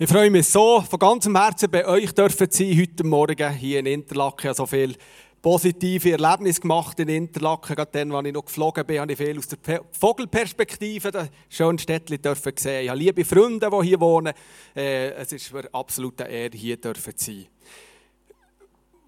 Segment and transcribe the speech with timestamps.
[0.00, 3.86] Ich freue mich so, von ganzem Herzen bei euch dürfen sein heute Morgen hier in
[3.86, 4.42] Interlaken.
[4.42, 4.94] Ich habe so viele
[5.42, 7.74] positive Erlebnisse gemacht in Interlaken.
[7.74, 11.80] Gerade dann, als ich noch geflogen bin, habe ich viel aus der Vogelperspektive das schöne
[11.80, 12.84] Städtchen dürfen sehen.
[12.84, 14.34] Ich habe liebe Freunde, die hier wohnen.
[14.76, 17.48] Äh, es ist mir absolut eine Ehre, hier dürfen zu sein.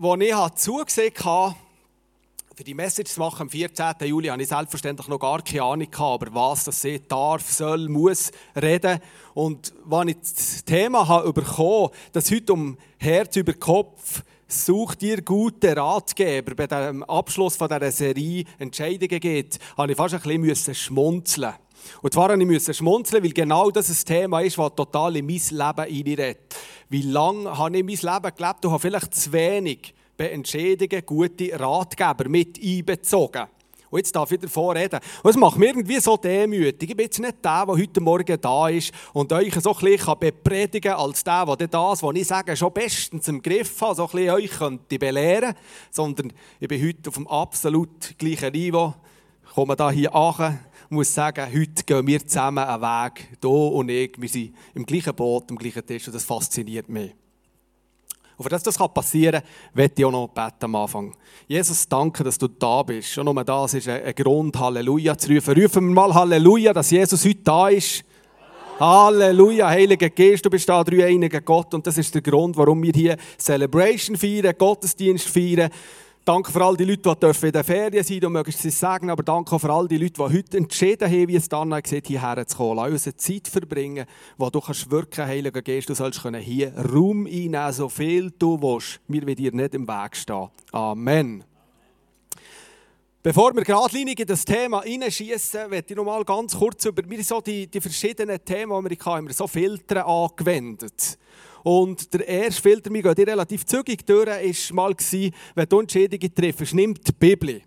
[0.01, 1.55] Als ich zugesehen habe,
[2.61, 3.95] für die Message zu machen am 14.
[4.03, 8.31] Juli hatte ich selbstverständlich noch gar keine Ahnung, aber was das ich darf, soll, muss
[8.55, 9.01] reden.
[9.33, 15.23] Und wenn ich das Thema habe bekommen, dass heute um Herz über Kopf sucht ihr
[15.23, 20.75] gute Ratgeber bei dem Abschluss von dieser Serie Entscheidungen geht, habe ich fast ein bisschen
[20.75, 21.55] schmunzeln
[22.03, 25.41] und zwar musste ich schmunzeln, weil genau das ein Thema ist, das total in mein
[25.51, 26.55] Leben hineinredet.
[26.91, 31.59] Wie lange habe ich mein Leben gelebt und habe vielleicht zu wenig bei Entscheidungen gute
[31.59, 33.47] Ratgeber mit einbezogen.
[33.89, 35.01] Und jetzt darf ich davon reden.
[35.23, 36.91] Und es macht mich irgendwie so demütig.
[36.91, 40.19] Ich bin jetzt nicht der, der heute Morgen da ist und euch so ein bisschen
[40.21, 44.05] bepredigen kann, als der, der das, was ich sage, schon bestens im Griff hat, so
[44.05, 45.55] ein bisschen euch könnte belehren
[45.91, 48.93] Sondern ich bin heute auf dem absolut gleichen Niveau.
[49.43, 53.51] Ich komme da hier an und muss sagen, heute gehen wir zusammen einen Weg, du
[53.51, 54.13] und ich.
[54.19, 57.15] Wir sind im gleichen Boot, am gleichen Tisch und das fasziniert mich.
[58.41, 61.15] Und für das das passieren kann, möchte ich auch noch beten am Anfang.
[61.47, 63.11] Jesus, danke, dass du da bist.
[63.11, 65.61] Schon nur das ist ein Grund, Halleluja zu rufen.
[65.61, 68.03] Rufen wir mal Halleluja, dass Jesus heute da ist.
[68.79, 71.75] Halleluja, Heiliger Geist, du bist da, drei einiger Gott.
[71.75, 75.71] Und das ist der Grund, warum wir hier Celebration feiern, Gottesdienst feiern.
[76.23, 79.23] Danke für all die Leute, die in der Ferien sind und mögen sie sagen, aber
[79.23, 82.47] danke auch für all die Leute, die heute entschieden haben, wie es dann sieht, hierher
[82.47, 82.77] zu kommen.
[82.77, 87.27] Lass uns eine Zeit verbringen, wo du kannst wirken, Heiliger Geist, du sollst hier Raum
[87.27, 89.01] einnehmen, so viel du willst.
[89.09, 90.51] Wir will dir nicht im Weg stehen.
[90.73, 91.43] Amen.
[93.23, 97.25] Bevor wir geradlinig in das Thema hineinschießen, möchte ich noch mal ganz kurz über mir
[97.25, 101.19] so die, die verschiedenen Themen, die wir hatten, wir so Filter angewendet.
[101.63, 104.97] Und der erste Filter, wir gehen relativ zügig durch, war mal,
[105.55, 107.63] wenn du Entscheidungen triffst, nimm die Bibel.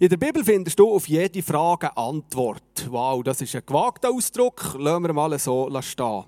[0.00, 2.86] In der Bibel findest du auf jede Frage eine Antwort.
[2.88, 6.24] Wow, das ist ein gewagter Ausdruck, lassen wir mal so stehen.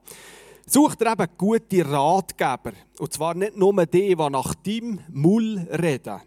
[0.67, 2.73] Such dir eben gute Ratgeber.
[2.99, 6.21] Und zwar nicht nur die, die nach deinem Mull reden.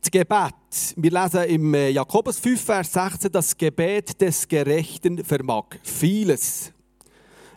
[0.00, 0.94] Das Gebet.
[0.96, 6.74] Wir lesen im äh, Jakobus 5, Vers 16, das Gebet des Gerechten vermag vieles.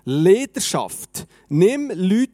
[0.09, 1.27] Leidenschaft.
[1.49, 2.31] Nimm Leute,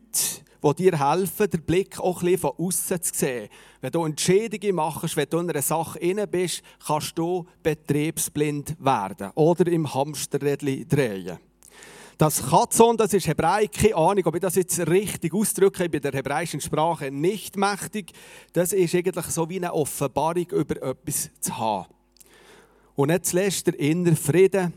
[0.64, 3.50] die dir helfen, den Blick auch ein bisschen von außen zu sehen.
[3.82, 9.32] Wenn du Entscheidungen machst, wenn du in einer Sache inne bist, kannst du betriebsblind werden
[9.34, 11.40] oder im Hamsterrädchen drehen.
[12.20, 16.00] Das Chatzon, das ist Hebräisch, keine Ahnung, ob ich das jetzt richtig ausdrücke, ich bin
[16.00, 18.12] der hebräischen Sprache nicht mächtig.
[18.54, 21.88] Das ist eigentlich so wie eine Offenbarung über etwas zu haben.
[22.94, 24.74] Und nicht zuletzt der innere Frieden,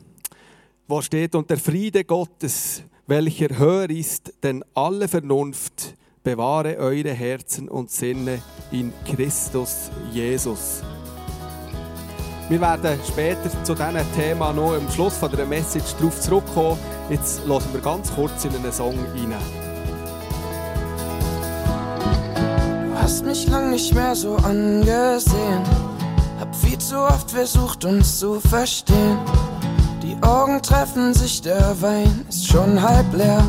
[0.88, 7.68] wo steht, und der Friede Gottes, welcher höher ist denn alle Vernunft, bewahre eure Herzen
[7.68, 8.42] und Sinne
[8.72, 10.82] in Christus Jesus.
[12.48, 16.78] Wir werden später zu diesem Thema noch am Schluss von der Message darauf zurückkommen.
[17.10, 19.34] Jetzt hören wir ganz kurz in einen Song rein.
[22.88, 25.62] Du hast mich lang nicht mehr so angesehen.
[26.38, 29.18] Hab viel zu oft versucht, uns zu verstehen.
[30.16, 33.44] Die Augen treffen sich, der Wein ist schon halb leer.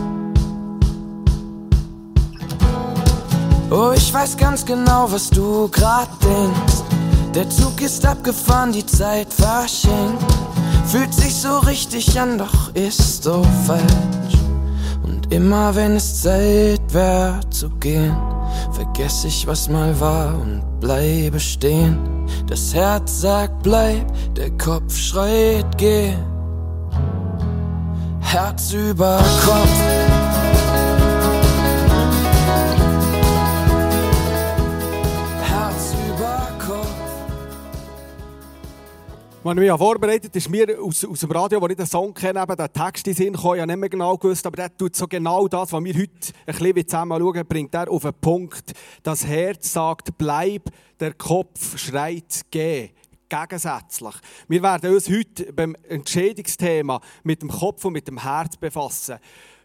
[3.69, 6.83] Oh, ich weiß ganz genau, was du grad denkst.
[7.33, 10.25] Der Zug ist abgefahren, die Zeit verschenkt.
[10.87, 14.37] Fühlt sich so richtig an, doch ist so falsch.
[15.03, 18.15] Und immer wenn es Zeit wäre zu gehen,
[18.71, 21.97] vergesse ich, was mal war und bleibe stehen.
[22.47, 24.05] Das Herz sagt bleib,
[24.35, 26.13] der Kopf schreit geh.
[28.29, 29.81] Herz über Kopf.
[35.41, 36.87] Herz über Kopf.
[39.45, 42.41] Wenn ich mich vorbereitet ist mir aus, aus dem Radio, wo ich den Song kenne,
[42.43, 43.33] eben der Text den.
[43.33, 46.33] Ich habe nicht mehr genau gewusst, aber der tut so genau das, was wir heute
[46.45, 48.73] ein bisschen zusammen schauen, bringt er auf den Punkt.
[49.03, 50.63] Das Herz sagt, bleib,
[50.99, 52.89] der Kopf schreit, geh
[53.29, 54.15] gegensätzlich.
[54.47, 59.17] Wir werden uns heute beim Entscheidungsthema mit dem Kopf und mit dem Herz befassen.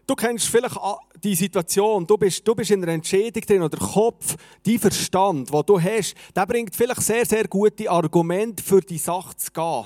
[0.05, 0.77] Du kennst vielleicht
[1.23, 5.53] die Situation, du bist, du bist in einer Entscheidung drin und der Kopf, dein Verstand,
[5.53, 9.85] den du hast, der bringt vielleicht sehr, sehr gute Argumente für die Sache zu gehen.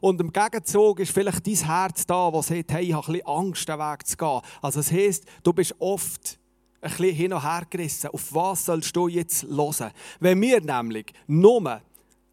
[0.00, 3.26] Und im Gegenzug ist vielleicht dein Herz da, das sagt, hey, ich habe ein bisschen
[3.26, 4.40] Angst, den Weg zu gehen.
[4.62, 6.38] Also das heisst, du bist oft
[6.80, 8.10] ein bisschen hin und her gerissen.
[8.10, 9.90] Auf was sollst du jetzt hören?
[10.20, 11.80] Wenn wir nämlich nur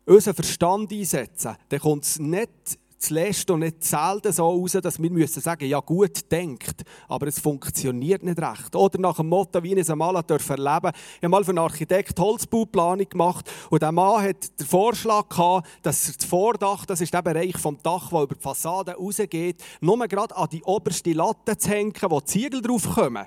[0.05, 5.11] unseren Verstand einsetzen, dann kommt es nicht zuletzt und nicht selten so raus, dass wir
[5.11, 8.75] müssen sagen, ja gut denkt, aber es funktioniert nicht recht.
[8.75, 10.53] Oder nach dem Motto, wie ich es einmal erleben durfte.
[10.53, 10.93] Ich habe
[11.27, 16.25] mal für einen Architekt Holzbauplanung gemacht und der Mann hat den Vorschlag gehabt, dass das
[16.25, 20.47] Vordach, das ist der Bereich vom Dach, der über die Fassade rausgeht, nur gerade an
[20.51, 23.25] die oberste Latte zu hängen, wo die Ziegel drauf kommen.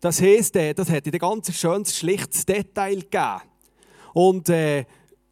[0.00, 3.42] Das heisst, äh, das hätte ein ganz schönes, schlichtes Detail gegeben.
[4.14, 4.84] Und äh,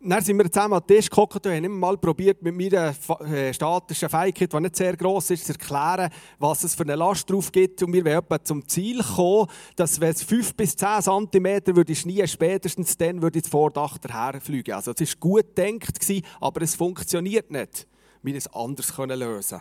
[0.03, 2.95] dann sind wir zusammen an den Tisch gekommen und haben immer mal probiert, mit meiner
[3.31, 7.29] äh, statischen Fähigkeit, die nicht sehr gross ist, zu erklären, was es für eine Last
[7.31, 7.83] drauf gibt.
[7.83, 12.27] Und wir wollen zum Ziel kommen, dass wenn es 5 bis 10 cm würde schneien,
[12.27, 14.73] spätestens dann würde das Vordach daherfliegen.
[14.73, 15.99] Also es war gut gedacht,
[16.41, 17.87] aber es funktioniert nicht.
[18.23, 19.61] Wir es anders lösen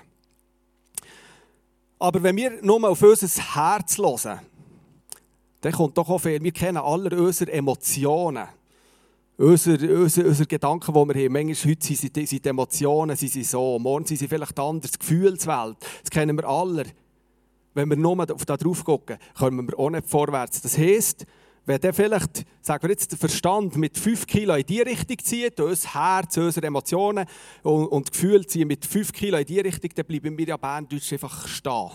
[1.98, 4.40] Aber wenn wir nur auf unser Herz hören,
[5.62, 6.42] dann kommt doch auch viel.
[6.42, 8.48] Wir kennen alle unsere Emotionen
[9.40, 11.34] unsere, unsere, unsere Gedanken, die wir haben.
[11.34, 15.00] Manchmal heute sind die, die Emotionen sind sie so, morgen sind sie vielleicht anders, die
[15.00, 16.86] Gefühlswelt, das kennen wir alle.
[17.74, 20.62] Wenn wir nur auf da drauf gucken, kommen wir auch nicht vorwärts.
[20.62, 21.26] Das heisst,
[21.66, 25.60] wenn der vielleicht, sagen wir jetzt, der Verstand mit 5 Kilo in die Richtung zieht,
[25.60, 27.26] unser Herz, unsere Emotionen
[27.64, 31.14] und, und Gefühle ziehen mit 5 Kilo in die Richtung, dann bleiben wir ja Berndeutsch
[31.14, 31.92] einfach stehen.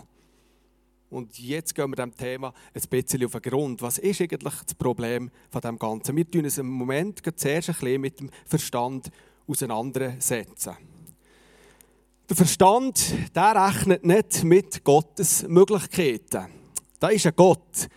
[1.15, 3.83] Und jetzt gehen wir dem Thema ein bisschen auf den Grund.
[3.83, 6.17] Was ist eigentlich das Problem von dem Ganzen?
[6.17, 9.13] Wir tun uns im Moment zuerst ein bisschen mit dem Verstand
[9.47, 10.77] auseinandersetzen.
[12.29, 16.47] Der Verstand der rechnet nicht mit Gottes Möglichkeiten.
[16.99, 17.89] Da ist ein Gott,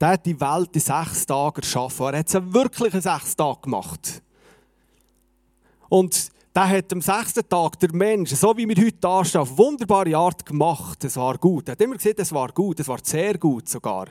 [0.00, 2.06] der hat die Welt in sechs Tagen erschaffen.
[2.06, 4.22] Er hat es wirklich in sechs Tagen gemacht.
[5.88, 10.16] Und der hat am sechsten Tag der Mensch, so wie wir heute dastehen, auf wunderbare
[10.16, 11.04] Art gemacht.
[11.04, 11.68] Es war gut.
[11.68, 14.06] Er hat immer gesagt, es war gut, es war sehr gut sogar.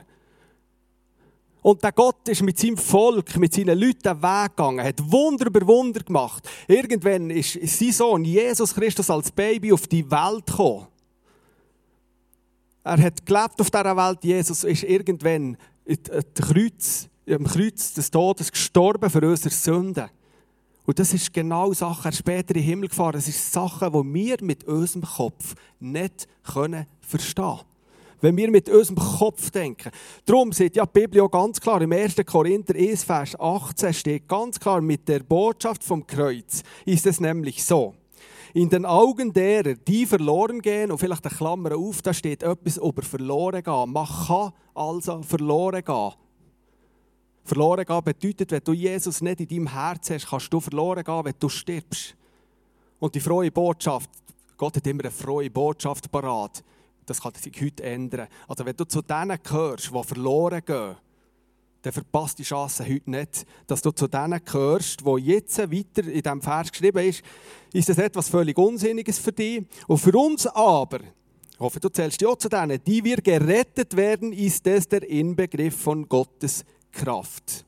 [1.60, 5.66] Und der Gott ist mit seinem Volk, mit seinen Leuten Weg gegangen, hat Wunder über
[5.66, 6.48] Wunder gemacht.
[6.68, 10.86] Irgendwann ist sein Sohn Jesus Christus als Baby auf die Welt gekommen.
[12.84, 14.22] Er hat gelebt auf dieser Welt.
[14.22, 15.56] Jesus ist irgendwann
[16.32, 20.08] Kreuz, am Kreuz des Todes gestorben für unsere Sünden.
[20.86, 23.14] Und das ist genau Sache, er ist später in den Himmel gefahren.
[23.14, 27.60] Das ist Sache, die wir mit unserem Kopf nicht können verstehen können.
[28.20, 29.90] Wenn wir mit unserem Kopf denken.
[30.24, 32.16] Darum sieht ja die Bibel auch ganz klar, im 1.
[32.24, 37.62] Korinther 1, Vers 18 steht ganz klar, mit der Botschaft vom Kreuz ist es nämlich
[37.64, 37.94] so.
[38.54, 42.78] In den Augen derer, die verloren gehen, und vielleicht eine Klammer auf, da steht etwas
[42.78, 43.92] über verloren gehen.
[43.92, 46.12] Man kann also verloren gehen.
[47.46, 51.24] Verloren gehen bedeutet, wenn du Jesus nicht in deinem Herz hast, kannst du verloren gehen,
[51.24, 52.16] wenn du stirbst.
[52.98, 54.10] Und die frohe Botschaft,
[54.56, 56.64] Gott hat immer eine frohe Botschaft parat.
[57.04, 58.28] Das kann sich heute ändern.
[58.48, 60.96] Also wenn du zu denen gehörst, die verloren gehen,
[61.82, 66.20] dann verpasst die Chance heute nicht, dass du zu denen gehörst, wo jetzt weiter in
[66.20, 67.22] diesem Vers geschrieben ist,
[67.72, 69.64] ist das etwas völlig Unsinniges für dich.
[69.86, 70.98] Und für uns aber,
[71.52, 75.76] ich hoffe, du zählst ja zu denen, die wir gerettet werden, ist es der Inbegriff
[75.76, 76.64] von Gottes
[76.96, 77.64] Kraft.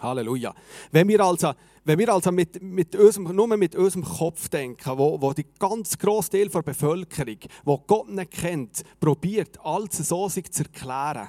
[0.00, 0.54] Halleluja.
[0.92, 1.52] Wenn wir also,
[1.84, 5.98] wenn wir also mit, mit unserem, nur mit unserem Kopf denken, wo, wo die ganz
[5.98, 11.28] grosse Teil der Bevölkerung, wo Gott nicht kennt, probiert, alles so sich zu erklären,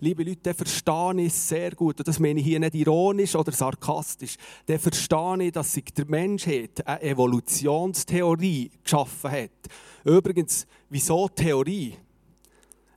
[0.00, 1.98] liebe Leute, den verstehe ich sehr gut.
[1.98, 4.36] Und das meine ich hier nicht ironisch oder sarkastisch.
[4.66, 9.50] Den verstehe ich, dass sich der Mensch eine Evolutionstheorie geschaffen hat.
[10.04, 11.94] Übrigens, wieso Theorie?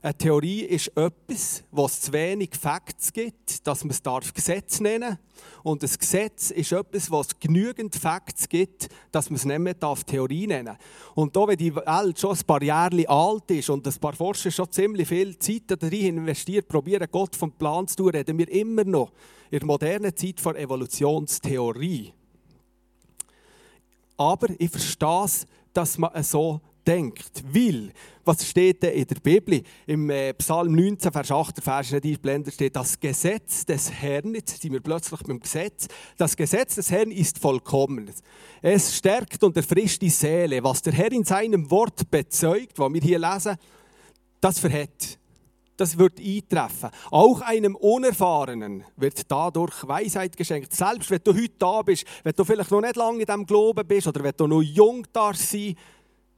[0.06, 5.64] Eine Theorie ist etwas, was zu wenig Facts gibt, dass man es Gesetz nennen darf.
[5.64, 10.04] Und ein Gesetz ist etwas, was genügend Facts gibt, dass man es nicht mehr darf
[10.04, 10.78] Theorie nennen darf.
[11.16, 14.52] Und da, wenn die Welt schon ein paar Jahre alt ist und ein paar Forscher
[14.52, 18.84] schon ziemlich viel Zeit darin investiert, probieren Gott vom Plan zu tun, reden wir immer
[18.84, 19.10] noch
[19.50, 22.12] in der modernen Zeit von Evolutionstheorie.
[24.18, 27.42] Aber ich verstehe es, dass man so denkt.
[27.52, 27.92] Weil,
[28.24, 29.62] was steht denn in der Bibel?
[29.86, 34.60] Im äh, Psalm 19, Vers 8, Vers nicht eingeblendet steht, das Gesetz des Herrn, jetzt
[34.60, 38.10] sind wir plötzlich beim Gesetz, das Gesetz des Herrn ist vollkommen.
[38.62, 40.62] Es stärkt und erfrischt die Seele.
[40.62, 43.56] Was der Herr in seinem Wort bezeugt, was wir hier lesen,
[44.40, 45.18] das verhält.
[45.76, 46.88] Das wird eintreffen.
[47.10, 50.72] Auch einem Unerfahrenen wird dadurch Weisheit geschenkt.
[50.72, 53.86] Selbst wenn du heute da bist, wenn du vielleicht noch nicht lange in diesem Glauben
[53.86, 55.76] bist oder wenn du noch jung da sein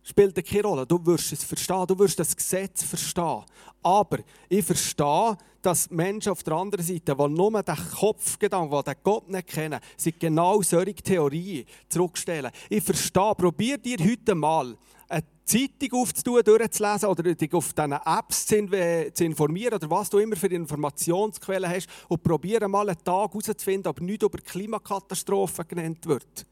[0.09, 0.87] spielt keine Rolle.
[0.87, 3.45] Du wirst es verstehen, du wirst das Gesetz verstehen.
[3.83, 8.95] Aber ich verstehe, dass Menschen auf der anderen Seite, die nur den Kopfgedanken, die den
[9.03, 12.51] Gott nicht kennen, sich genau solche Theorien zurückstellen.
[12.71, 14.77] Ich verstehe, probier dir heute mal
[15.09, 20.37] eine Zeitung aufzutun, durchzulesen oder dich auf diesen Apps zu informieren oder was du immer
[20.37, 26.47] für Informationsquellen hast und probiere mal einen Tag herauszufinden, ob nichts über Klimakatastrophen genannt wird.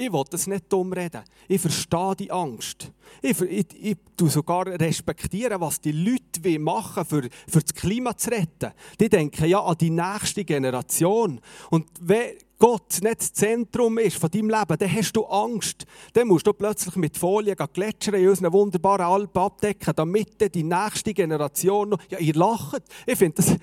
[0.00, 1.20] Ich will das nicht dumm reden.
[1.46, 2.90] Ich verstehe die Angst.
[3.20, 3.96] Ich, ich, ich
[4.30, 8.72] sogar respektieren, was die Leute machen für, für das Klima zu retten.
[8.98, 11.38] Die denken ja an die nächste Generation.
[11.68, 15.84] Und wenn Gott nicht das Zentrum ist von deinem Leben, dann hast du Angst.
[16.14, 21.12] Dann musst du plötzlich mit Folien Gletscher in unseren wunderbaren Alpen abdecken, damit die nächste
[21.12, 21.98] Generation noch...
[22.08, 22.84] Ja, ihr lacht.
[23.04, 23.54] Ich finde das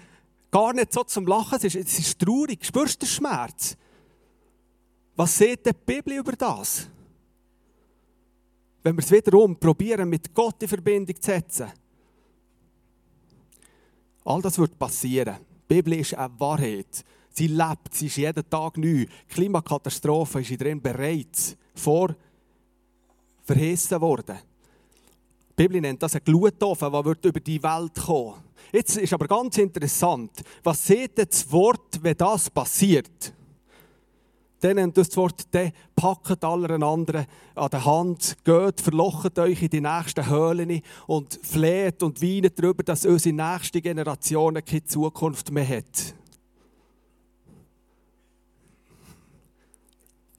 [0.52, 1.56] gar nicht so zum Lachen.
[1.56, 2.64] Es ist, es ist traurig.
[2.64, 3.76] Spürst du den Schmerz?
[5.18, 6.88] Was sieht die Bibel über das?
[8.84, 11.72] Wenn wir es wiederum probieren, mit Gott in Verbindung zu setzen.
[14.24, 15.38] All das wird passieren.
[15.68, 17.04] Die Bibel ist eine Wahrheit.
[17.32, 19.06] Sie lebt, sie ist jeden Tag neu.
[19.06, 22.16] Die Klimakatastrophe ist in drin bereits vor
[23.44, 24.38] verhessen worden.
[25.50, 28.44] Die Bibel nennt das ein Glutofen, der wird über die Welt kommen.
[28.72, 33.34] Jetzt ist aber ganz interessant, was seht das Wort, wenn das passiert?
[34.60, 39.70] Dann nennt das Wort, dann packt allen anderen an der Hand, geht, verlocht euch in
[39.70, 45.68] die nächsten Höhlen und fleht und weint darüber, dass unsere nächste Generation keine Zukunft mehr
[45.68, 46.16] hat.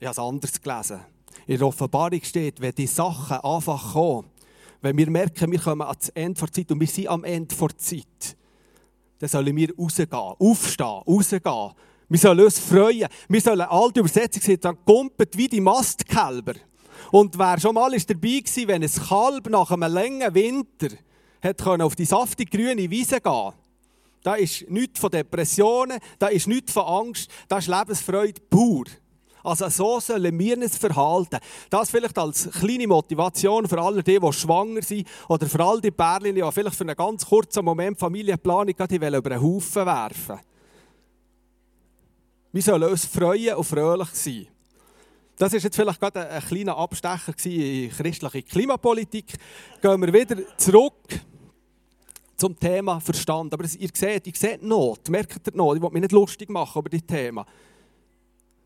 [0.00, 1.00] Ich habe es anders gelesen.
[1.46, 4.28] In der Offenbarung steht, wenn die Sachen einfach kommen,
[4.80, 7.78] wenn wir merken, wir kommen ans Ende der Zeit und wir sind am Ende der
[7.78, 8.36] Zeit,
[9.18, 11.72] dann sollen wir rausgehen, aufstehen, rausgehen.
[12.08, 13.08] Wir sollen uns freuen.
[13.28, 16.54] Wir sollen, alte Übersetzung sagt, dann kumpelt wie die Mastkälber.
[17.10, 20.88] Und wer schon mal ist dabei war, wenn ein Kalb nach einem langen Winter
[21.84, 23.52] auf die saftige grüne Wiese gehen
[24.22, 28.84] da ist nichts von Depressionen, da ist nichts von Angst, da ist Lebensfreude pur.
[29.42, 31.38] Also so sollen wir uns verhalten.
[31.70, 35.92] Das vielleicht als kleine Motivation für alle die, die schwanger sind oder für all die
[35.92, 40.40] Pärchen, die vielleicht für einen ganz kurzen Moment Familienplanung über einen Haufen werfen.
[42.50, 44.46] Wir sollen uns freuen und fröhlich sein.
[45.36, 49.34] Das ist jetzt vielleicht gerade ein kleiner Abstecher in christliche Klimapolitik.
[49.80, 51.20] Gehen wir wieder zurück
[52.36, 53.52] zum Thema Verstand.
[53.52, 55.76] Aber ihr seht, ihr seht Not, merkt ihr Not.
[55.76, 57.46] Ich will mich nicht lustig machen über das Thema.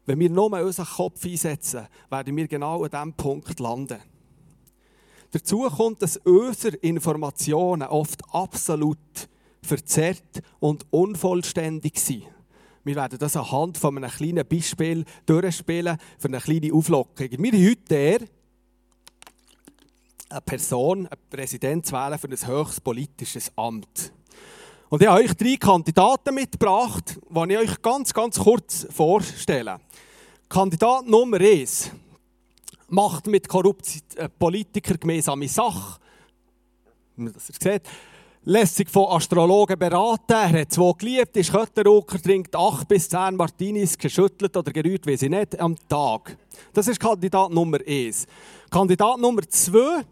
[0.07, 4.01] Wenn wir nur unseren Kopf einsetzen, werden wir genau an diesem Punkt landen.
[5.33, 8.99] Dazu kommt, dass unsere Informationen oft absolut
[9.63, 12.32] verzerrt und unvollständig sind.
[12.85, 17.29] Wir werden das anhand von einem kleinen Beispiel durchspielen für eine kleine Auflockung.
[17.31, 18.29] Wir haben heute
[20.29, 24.13] eine Person, einen Präsident zu wählen für ein höchstes politisches Amt.
[24.89, 29.79] Und ich habe euch drei Kandidaten mitgebracht, die ich euch ganz, ganz kurz vorstelle.
[30.49, 31.93] Kandidat Nummer 1
[32.89, 35.99] macht mit korrupten äh, Politikern gemeinsame Sache.
[37.17, 37.83] Das ihr seht.
[38.45, 40.33] Lässt sich von Astrologen beraten.
[40.33, 45.23] Er hat zwei geliebt, ist Kötterrucker, trinkt acht bis zehn Martinis, geschüttelt oder gerührt, weiß
[45.23, 46.37] ich nicht, am Tag.
[46.73, 48.27] Das ist Kandidat Nummer 1.
[48.69, 50.05] Kandidat Nummer 2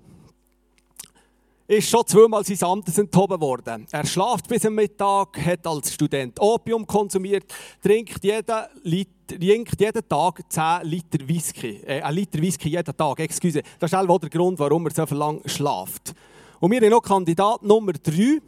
[1.67, 3.89] ist schon zweimal sein Amtes enthoben worden.
[3.91, 10.09] Er schlaft bis am Mittag, hat als Student Opium konsumiert, trinkt jeden, Liter, trinkt jeden
[10.09, 11.81] Tag 10 Liter Whisky.
[11.85, 13.61] Äh, ein Liter Whisky jeden Tag, excuse.
[13.81, 16.15] Das ist auch der Grund, warum er so lange schlaft.
[16.61, 18.39] Und wir haben noch Kandidat Nummer 3.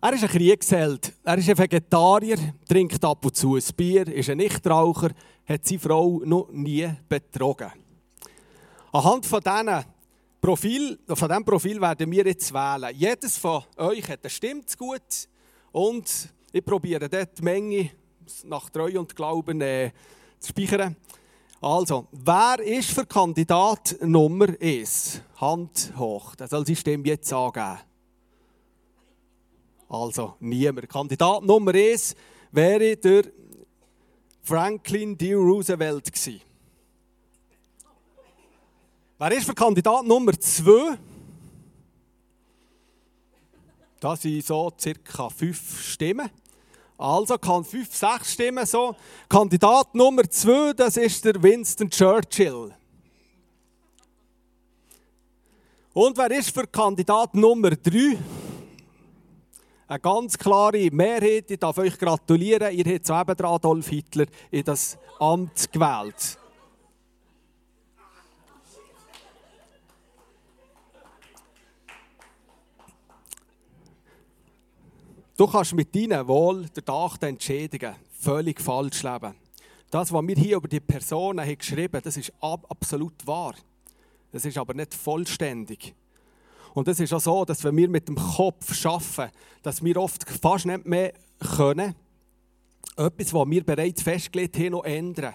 [0.00, 1.12] Er ist ein Kriegsheld.
[1.22, 5.10] Er ist ein Vegetarier, trinkt ab und zu ein Bier, ist ein Nichtraucher,
[5.46, 7.70] hat seine Frau noch nie betrogen.
[8.92, 9.84] Anhand von diesen
[10.40, 12.96] Profil, von diesem Profil werden wir jetzt wählen.
[12.96, 15.28] Jedes von euch hat eine Stimme zu gut
[15.70, 17.90] und ich probiere dort die Menge
[18.44, 19.90] nach Treu und Glauben äh,
[20.38, 20.96] zu speichern.
[21.60, 25.20] Also, wer ist für Kandidat Nummer 1?
[25.40, 26.36] Hand hoch.
[26.36, 27.78] Der soll seine Stimme jetzt angeben.
[29.88, 30.88] Also, niemand.
[30.88, 32.14] Kandidat Nummer 1
[32.52, 33.24] wäre der
[34.42, 35.34] Franklin D.
[35.34, 36.40] Roosevelt gewesen.
[39.18, 40.96] Wer ist für Kandidat Nummer 2?
[43.98, 46.30] Das sind so circa fünf Stimmen.
[46.98, 48.96] Also kann fünf, sechs Stimmen so.
[49.28, 52.74] Kandidat Nummer 2, das ist der Winston Churchill.
[55.92, 58.18] Und wer ist für Kandidat Nummer 3?
[59.86, 61.50] Eine ganz klare Mehrheit.
[61.50, 62.76] Ich darf euch gratulieren.
[62.76, 66.36] Ihr habt eben Adolf Hitler in das Amt gewählt.
[75.38, 79.36] Du kannst mit deinen wohl durchdachten Entscheidungen völlig falsch leben.
[79.88, 83.54] Das, was wir hier über die Personen haben geschrieben haben, das ist absolut wahr.
[84.32, 85.94] Das ist aber nicht vollständig.
[86.74, 90.28] Und es ist auch so, dass wenn wir mit dem Kopf arbeiten, dass wir oft
[90.28, 91.12] fast nicht mehr
[91.56, 91.94] können,
[92.96, 95.34] etwas, was wir bereits festgelegt haben, noch ändern.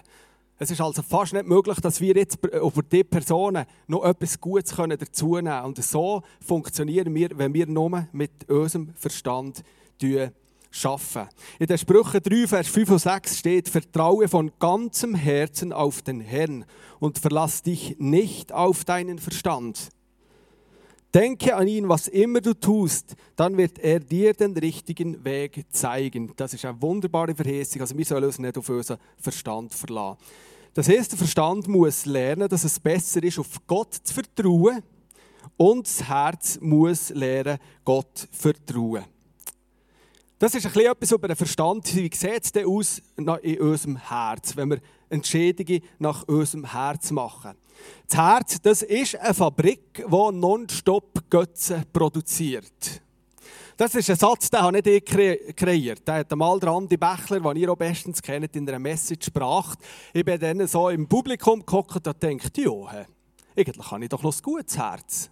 [0.58, 4.76] Es ist also fast nicht möglich, dass wir jetzt über diese Personen noch etwas Gutes
[4.76, 5.64] dazu nehmen können.
[5.64, 9.64] Und so funktionieren wir, wenn wir nur mit unserem Verstand
[10.02, 10.34] arbeiten.
[11.58, 16.20] In den Sprüchen 3, Vers 5 und 6 steht, vertraue von ganzem Herzen auf den
[16.20, 16.64] Herrn
[16.98, 19.90] und verlass dich nicht auf deinen Verstand.
[21.14, 26.32] Denke an ihn, was immer du tust, dann wird er dir den richtigen Weg zeigen.
[26.34, 27.82] Das ist eine wunderbare Verheißung.
[27.82, 30.18] Also wir sollen uns nicht auf unseren Verstand verlassen.
[30.74, 34.82] Das heißt, der Verstand muss lernen, dass es besser ist, auf Gott zu vertrauen
[35.56, 39.04] und das Herz muss lernen, Gott zu vertrauen.
[40.38, 41.94] Das ist ein bisschen etwas über den Verstand.
[41.94, 43.00] Wie sieht es denn aus
[43.42, 47.52] in unserem Herz, wenn wir Entschädigungen nach unserem Herz machen?
[48.08, 53.00] Das Herz, das ist eine Fabrik, die nonstop Götze produziert.
[53.76, 55.04] Das ist ein Satz, den habe nicht ich
[55.56, 56.06] kreiert.
[56.06, 59.78] Der hat einmal der Andi Bächler, den ihr auch bestens kennt, in einer Message gebracht.
[60.12, 63.06] Ich bin dann so im Publikum geguckt und dachte, ja,
[63.56, 65.30] eigentlich habe ich doch noch ein gutes Herz.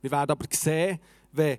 [0.00, 0.98] Wir werden aber sehen,
[1.32, 1.58] wenn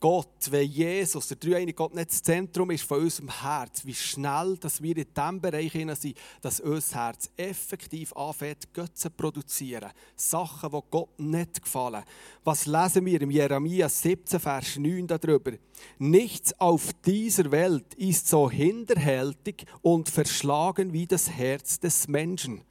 [0.00, 4.56] Gott, wenn Jesus, der dreieinige Gott, nicht das Zentrum ist von unserem Herz, wie schnell
[4.56, 9.90] dass wir in diesem Bereich sind, dass unser Herz effektiv anfängt, Götze zu produzieren.
[10.14, 12.04] Sachen, die Gott nicht gefallen.
[12.44, 15.52] Was lesen wir im Jeremia 17, Vers 9 darüber?
[15.98, 22.62] Nichts auf dieser Welt ist so hinterhältig und verschlagen wie das Herz des Menschen.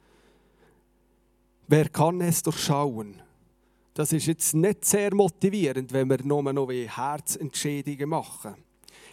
[1.66, 3.20] Wer kann es durchschauen?
[3.98, 8.54] Das ist jetzt nicht sehr motivierend, wenn wir nur noch Herzentschädigungen machen.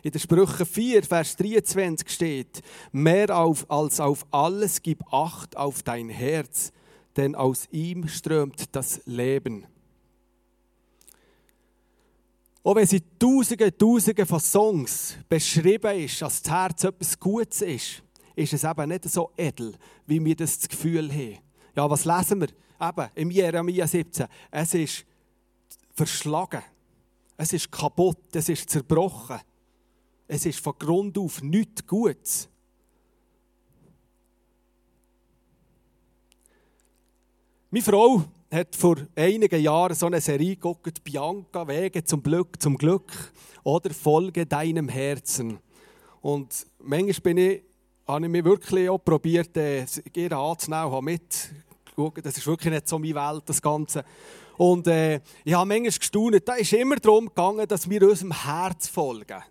[0.03, 2.61] In der Sprüche 4, Vers 23 steht,
[2.91, 6.71] mehr auf, als auf alles gib Acht auf dein Herz,
[7.17, 9.65] denn aus ihm strömt das Leben.
[12.63, 18.03] Auch wenn sie Tausende, Tausende von Songs beschrieben ist, dass das Herz etwas Gutes ist,
[18.35, 19.73] ist es eben nicht so edel,
[20.05, 21.39] wie wir das Gefühl haben.
[21.75, 22.49] Ja, was lesen wir?
[22.89, 24.27] Eben, im Jeremia 17.
[24.51, 25.05] Es ist
[25.93, 26.61] verschlagen.
[27.37, 28.17] Es ist kaputt.
[28.33, 29.39] Es ist zerbrochen.
[30.27, 32.49] Es ist von Grund auf nichts Gutes.
[37.69, 42.77] Meine Frau hat vor einigen Jahren so eine Serie geguckt, Bianca, Wege zum Glück, zum
[42.77, 43.11] Glück
[43.63, 45.59] oder Folge deinem Herzen.
[46.21, 47.63] Und manchmal bin ich,
[48.07, 51.51] habe ich mich wirklich auch probiert, äh, ihr anzunehmen, habe mit
[52.21, 54.03] das ist wirklich nicht so meine Welt, das Ganze.
[54.57, 58.87] Und äh, ich habe manchmal gestaunt, da ist immer darum gegangen, dass wir unserem Herz
[58.87, 59.43] folgen.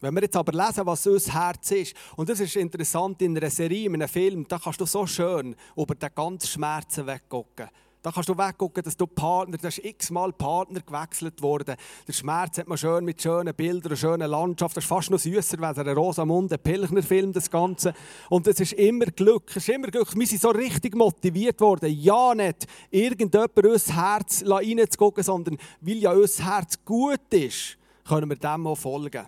[0.00, 3.50] Wenn wir jetzt aber lesen, was unser Herz ist, und das ist interessant in einer
[3.50, 7.68] Serie, in einem Film, da kannst du so schön über den ganzen Schmerzen weggucken.
[8.06, 11.74] Da kannst du weggucken, dass du Partner, da ist x-mal Partner gewechselt worden.
[12.06, 14.76] Der Schmerz hat man schön mit schönen Bildern, einer schönen Landschaft.
[14.76, 17.94] Das ist fast noch süßer, als ein Rosamunde Pilchner-Film, das Ganze.
[18.30, 20.16] Und es ist immer Glück, es ist immer Glück.
[20.16, 21.92] Wir sind so richtig motiviert worden.
[21.98, 28.36] Ja, nicht irgendjemand unser Herz reinzugucken, sondern weil ja unser Herz gut ist, können wir
[28.36, 29.26] dem auch folgen.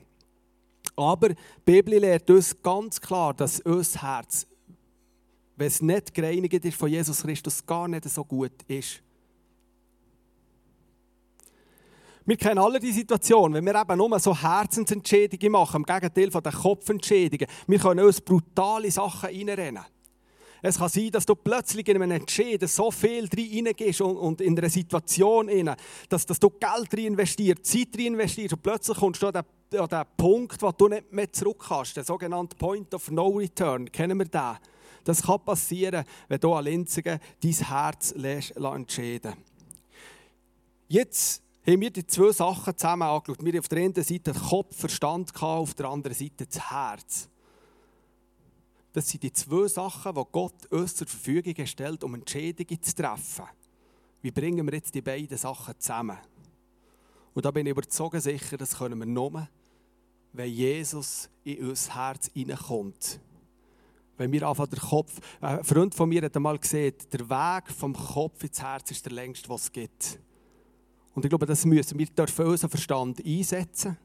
[0.94, 4.46] Aber die Bibel lehrt uns ganz klar, dass unser Herz
[5.58, 9.02] wenn es nicht gereinigt ist von Jesus Christus, gar nicht so gut ist.
[12.24, 16.42] Wir kennen alle die Situation, wenn wir eben nur so Herzensentschädigungen machen, im Gegenteil von
[16.42, 17.52] den Kopfentschädigungen.
[17.66, 19.82] Wir können uns brutale Sachen reinrennen.
[20.60, 24.58] Es kann sein, dass du plötzlich in einem Entscheiden so viel reingehst und, und in
[24.58, 25.74] einer Situation, rein,
[26.08, 30.02] dass, dass du Geld reinvestierst, Zeit reinvestierst und plötzlich kommst du an den, an den
[30.16, 33.90] Punkt, wo du nicht mehr zurück kannst, der sogenannte Point of No Return.
[33.90, 34.56] Kennen wir den?
[35.08, 39.32] Das kann passieren, wenn du an Linzigen dein Herz entscheiden
[40.86, 43.42] Jetzt haben wir die zwei Sachen zusammen angeschaut.
[43.42, 47.30] Wir haben auf der einen Seite den Kopf, Verstand, auf der anderen Seite das Herz.
[48.92, 53.46] Das sind die zwei Sachen, die Gott uns zur Verfügung stellt, um Entscheidungen zu treffen.
[54.20, 56.18] Wie bringen wir jetzt die beiden Sachen zusammen?
[57.32, 59.48] Und da bin ich überzeugt sicher, das können wir nur,
[60.34, 63.20] wenn Jesus in unser Herz hineinkommt.
[64.18, 67.94] Wenn wir einfach der Kopf, ein Freund von mir hat einmal gesehen, der Weg vom
[67.94, 70.18] Kopf ins Herz ist der längste, was es gibt.
[71.14, 73.96] Und ich glaube, das müssen wir dürfen unseren Verstand einsetzen.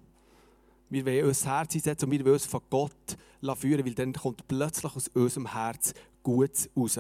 [0.90, 3.18] Wir wollen unser Herz einsetzen und wir wollen uns von Gott
[3.58, 7.00] führen, weil dann kommt plötzlich aus unserem Herz Gutes raus.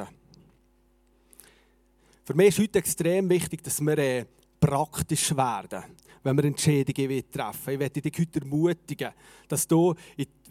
[2.25, 4.25] Für mich ist heute extrem wichtig, dass wir äh,
[4.59, 5.83] praktisch werden
[6.23, 7.73] wenn wir Entscheidungen treffen.
[7.73, 9.11] Ich möchte dich heute ermutigen,
[9.47, 9.93] dass du,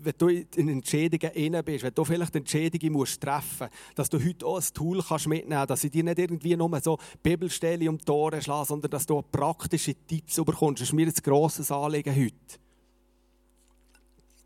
[0.01, 4.23] wenn du in Entscheidungen inne bist, wenn du vielleicht Entscheidungen musst treffen musst, dass du
[4.23, 7.89] heute auch ein Tool kannst mitnehmen kannst, dass ich dir nicht irgendwie nur so Bibelstelle
[7.89, 10.83] um die Tore schlage, sondern dass du praktische Tipps bekommst.
[10.83, 12.61] Das ist mir ein grosses Anliegen heute.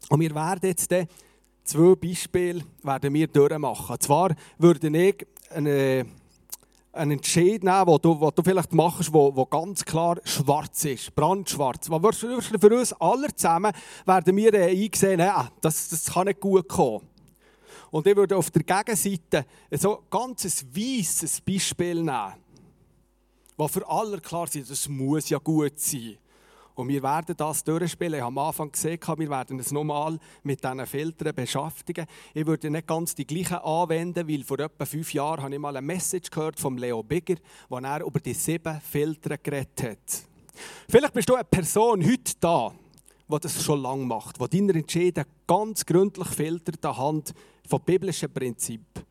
[0.09, 0.95] Und wir werden jetzt
[1.65, 3.15] zwei Beispiele werden.
[3.15, 6.07] Und zwar würde ich eine,
[6.97, 11.89] einen Entscheid nehmen, den du, du vielleicht machst, der ganz klar schwarz ist, brandschwarz.
[11.89, 13.73] Für uns alle zusammen
[14.05, 17.07] werden wir einsehen, nein, das, das kann nicht gut kommen.
[17.91, 22.35] Und ich würde auf der Gegenseite so ganz ein weißes Beispiel nehmen,
[23.57, 26.19] was für alle klar ist, das muss ja gut sein.
[26.77, 28.15] Und wir werden das durchspielen.
[28.15, 32.07] Ich habe am Anfang gesehen, wir werden es nochmal mit diesen Filtern beschäftigen.
[32.35, 35.75] Ich würde nicht ganz die gleichen anwenden, weil vor etwa fünf Jahren habe ich mal
[35.75, 37.37] eine Message gehört von Leo Bigger,
[37.71, 40.29] wo er über die sieben Filter geredet hat.
[40.87, 42.73] Vielleicht bist du eine Person heute da,
[43.27, 47.33] die das schon lange macht, die deine Entscheidungen ganz gründlich filtert anhand
[47.67, 49.07] von biblischen Prinzipien.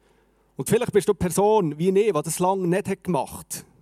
[0.56, 3.75] Und vielleicht bist du eine Person wie ich, die das lange nicht gemacht hat.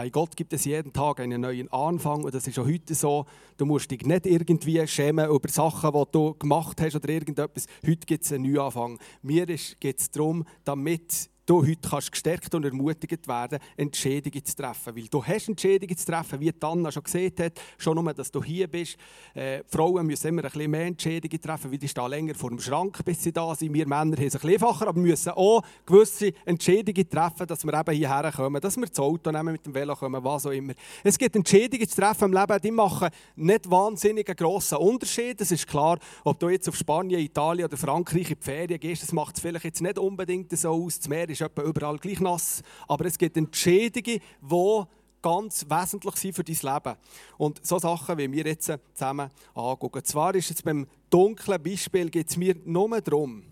[0.00, 3.26] Bei Gott gibt es jeden Tag einen neuen Anfang und das ist auch heute so.
[3.58, 7.66] Du musst dich nicht irgendwie schämen über Sachen, die du gemacht hast oder irgendetwas.
[7.86, 8.98] Heute gibt es einen Neuanfang.
[9.20, 14.96] Mir geht es darum, damit du heute kannst gestärkt und ermutigt werden, Entscheidungen zu treffen.
[14.96, 18.42] Weil du hast Entscheidungen zu treffen, wie Anna schon gesehen hat, schon nur, dass du
[18.42, 18.96] hier bist.
[19.34, 22.60] Äh, Frauen müssen immer ein bisschen mehr Entscheidungen treffen, weil die stehen länger vor dem
[22.60, 23.72] Schrank, bis sie da sind.
[23.72, 27.74] Wir Männer haben es ein bisschen einfacher, aber müssen auch gewisse Entscheidungen treffen, dass wir
[27.74, 30.74] eben hierher kommen, dass wir das Auto nehmen, mit dem Velo kommen, was auch immer.
[31.02, 35.40] Es gibt Entscheidungen zu treffen im Leben, die machen nicht wahnsinnig grossen Unterschied.
[35.40, 39.02] Das ist klar, ob du jetzt auf Spanien, Italien oder Frankreich in die Ferien gehst,
[39.02, 40.98] das macht es vielleicht jetzt nicht unbedingt so aus.
[40.98, 42.62] Das Meer ist etwa überall gleich nass.
[42.88, 44.82] Aber es gibt Entschädigungen, die
[45.22, 46.96] ganz wesentlich sind für dein Leben.
[47.38, 50.04] Und so Sachen, wie wir jetzt zusammen anschauen.
[50.04, 53.42] Zwar ist es beim dunklen Beispiel geht es mir nur darum,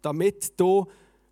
[0.00, 0.86] damit du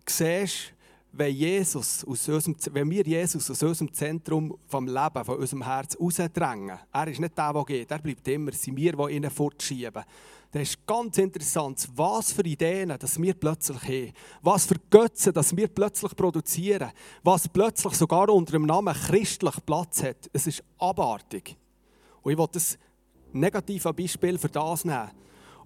[0.06, 0.74] siehst,
[1.12, 5.96] wenn, Jesus aus unserem, wenn wir Jesus aus unserem Zentrum vom Leben, von unserem Herz
[5.98, 9.28] rausdrängen, er ist nicht der, der geht, er bleibt immer, es sind wir, die ihn
[9.30, 10.04] fortschieben.
[10.52, 15.56] Das ist ganz interessant, was für Ideen dass wir plötzlich haben, was für Götze dass
[15.56, 16.90] wir plötzlich produzieren,
[17.22, 20.28] was plötzlich sogar unter dem Namen christlich Platz hat.
[20.32, 21.56] Es ist abartig.
[22.22, 22.76] Und ich will das
[23.32, 25.10] negative Beispiel für das nehmen.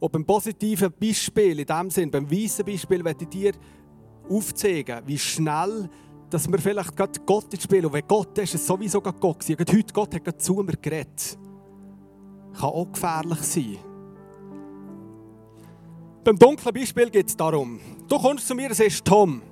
[0.01, 3.53] Und beim positiven Beispiel, in dem Sinn, beim weißen Beispiel, werde ich dir
[4.29, 5.88] aufzeigen, wie schnell
[6.29, 9.40] dass wir vielleicht gerade Gott ins Spiel, und wenn Gott ist, ist es sowieso Gott
[9.40, 9.57] gewesen.
[9.61, 11.38] Heute, Gott hat gerade zu mir geredet.
[12.55, 13.93] Kann auch gefährlich sein.
[16.24, 19.42] Beim dunklen Beispiel geht es darum, du kommst zu mir und sagst, Tom,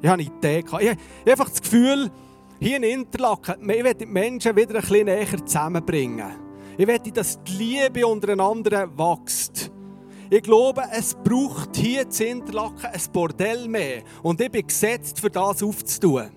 [0.00, 0.60] ich habe eine Idee.
[0.60, 2.12] Ich habe einfach das Gefühl,
[2.60, 6.30] hier in Interlaken, ich möchte die Menschen wieder ein bisschen näher zusammenbringen.
[6.78, 9.72] Ich möchte, dass die Liebe untereinander wächst.
[10.30, 14.02] Ich glaube, es braucht hier in Interlaken ein Bordell mehr.
[14.22, 16.30] Und ich bin gesetzt, für das aufzutun.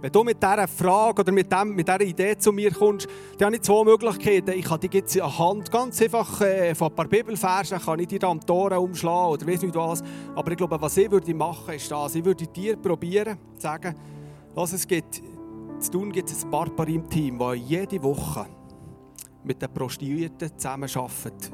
[0.00, 3.46] Wenn du mit dieser Frage oder mit, dem, mit dieser Idee zu mir kommst, dann
[3.46, 4.50] habe ich zwei Möglichkeiten.
[4.50, 8.22] Ich kann dich jetzt anhand ganz einfach äh, von ein paar Bibelversen kann ich dir
[8.24, 10.04] am Tore umschlagen oder weiß nicht was.
[10.36, 12.14] Aber ich glaube, was ich würde machen, ist das.
[12.14, 13.94] Ich würde dir probieren, zu sagen,
[14.54, 15.20] was es gibt.
[15.80, 18.46] Zu tun gibt es ein Barbar im Team, das jede Woche
[19.42, 21.50] mit den Prostituierten zusammenarbeitet.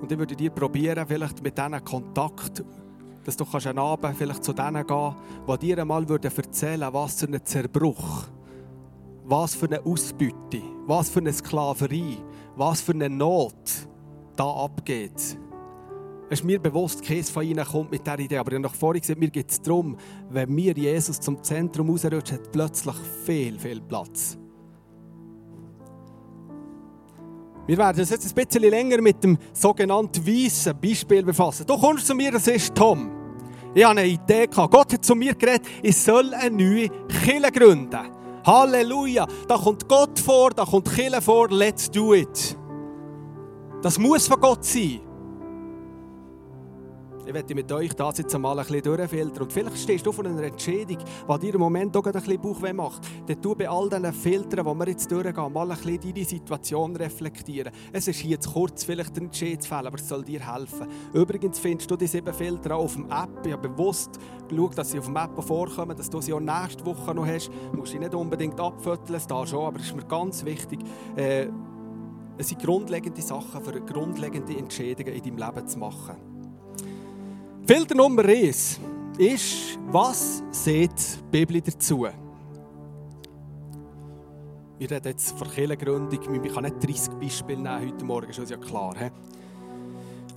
[0.00, 2.62] Und ich würde dir probieren, vielleicht mit diesen Kontakt
[3.24, 5.14] dass du einen Abend vielleicht zu denen gehen
[5.48, 8.24] die dir einmal erzählen würden, was für ein Zerbruch,
[9.24, 12.18] was für eine Ausbeute, was für eine Sklaverei,
[12.56, 13.88] was für eine Not
[14.36, 15.38] da abgeht.
[16.30, 18.38] Es ist mir bewusst, keines von ihnen kommt mit dieser Idee.
[18.38, 19.96] Aber ich habe noch vorhin gesagt, mir geht es darum,
[20.30, 24.38] wenn wir Jesus zum Zentrum rausrutschen, hat plötzlich viel, viel Platz.
[27.66, 31.66] Wir werden uns jetzt ein bisschen länger mit dem sogenannten weißen Beispiel befassen.
[31.66, 33.10] Du kommst zu mir, das ist Tom.
[33.74, 34.72] Ich habe eine Idee gehabt.
[34.72, 36.88] Gott hat zu mir geredet, ich soll eine neue
[37.24, 37.98] Kille gründen.
[38.46, 39.26] Halleluja.
[39.48, 42.56] Da kommt Gott vor, da kommt Kille vor, let's do it.
[43.82, 45.00] Das muss von Gott sein.
[47.26, 49.42] Ich werde mit euch das jetzt einmal ein bisschen durchfiltern.
[49.44, 52.72] Und vielleicht stehst du vor einer Entscheidung, die dir im Moment auch ein bisschen Bauchweh
[52.72, 53.02] macht.
[53.26, 56.96] Dann tu bei all diesen Filtern, die wir jetzt durchgehen, mal ein bisschen deine Situation
[56.96, 57.72] reflektieren.
[57.92, 60.86] Es ist hier zu kurz, vielleicht einen Entscheid zu fällen, aber es soll dir helfen.
[61.14, 63.46] Übrigens findest du die sieben Filter auch auf dem App.
[63.46, 66.84] Ich habe bewusst geschaut, dass sie auf dem App vorkommen, dass du sie auch nächste
[66.84, 67.50] Woche noch hast.
[67.72, 70.80] Du musst sie nicht unbedingt abfütteln, da schon, aber es ist mir ganz wichtig,
[71.16, 71.48] äh,
[72.36, 76.33] es sind grundlegende Sachen für grundlegende Entscheidungen in deinem Leben zu machen.
[77.66, 78.78] Filter Nummer 1
[79.16, 80.90] ist, was sieht
[81.32, 82.06] die Bibel dazu?
[84.78, 86.44] Wir reden jetzt von Kirchengründung.
[86.44, 88.94] Ich kann nicht 30 Beispiele nehmen heute Morgen, ist uns ja klar.
[88.98, 89.10] He?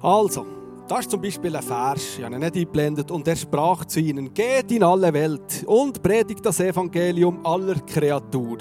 [0.02, 0.46] Also,
[0.88, 3.12] das ist zum Beispiel ein Vers, ich habe ihn nicht eingeblendet.
[3.12, 8.60] Und er sprach zu ihnen: Geht in alle Welt und predigt das Evangelium aller Kreatur.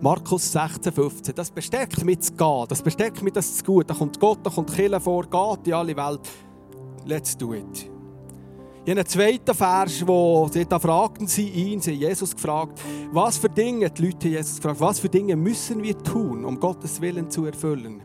[0.00, 1.34] Markus 16, 15.
[1.34, 3.90] Das bestärkt mich zu gehen, das bestärkt mich, das zu gut.
[3.90, 6.20] Da kommt Gott, da kommt Kirche vor, geht in alle Welt.
[7.06, 7.90] Let's do it.
[8.86, 12.78] In einem zweiten Vers, wo sie da fragten sie ihn, sie Jesus gefragt,
[13.12, 17.00] was für Dinge, die Leute Jesus gefragt, was für Dinge müssen wir tun, um Gottes
[17.00, 18.02] Willen zu erfüllen?